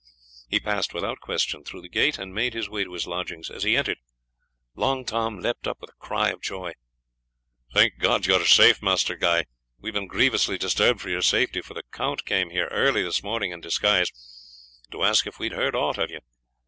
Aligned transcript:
He 0.49 0.59
passed 0.59 0.95
without 0.95 1.19
question 1.19 1.63
through 1.63 1.83
the 1.83 1.87
gate, 1.87 2.17
and 2.17 2.33
made 2.33 2.55
his 2.55 2.67
way 2.67 2.83
to 2.83 2.93
his 2.93 3.05
lodgings. 3.05 3.51
As 3.51 3.61
he 3.61 3.77
entered 3.77 3.99
Long 4.73 5.05
Tom 5.05 5.39
leapt 5.39 5.67
up 5.67 5.79
with 5.79 5.91
a 5.91 6.03
cry 6.03 6.31
of 6.31 6.41
joy. 6.41 6.73
"Thank 7.71 7.99
God 7.99 8.23
that 8.23 8.27
you 8.27 8.33
are 8.33 8.43
safe, 8.43 8.81
Master 8.81 9.15
Guy! 9.15 9.45
We 9.79 9.89
have 9.89 9.93
been 9.93 10.07
grievously 10.07 10.57
disturbed 10.57 11.01
for 11.01 11.09
your 11.09 11.21
safety, 11.21 11.61
for 11.61 11.75
the 11.75 11.83
count 11.91 12.25
came 12.25 12.49
here 12.49 12.67
early 12.71 13.03
this 13.03 13.21
morning 13.21 13.51
in 13.51 13.61
disguise 13.61 14.09
to 14.89 15.03
ask 15.03 15.27
if 15.27 15.37
we 15.37 15.49
had 15.49 15.53
heard 15.53 15.75
aught 15.75 15.99
of 15.99 16.09
you. 16.09 16.21